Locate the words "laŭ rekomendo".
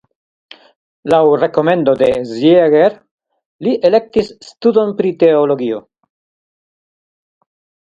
1.13-1.93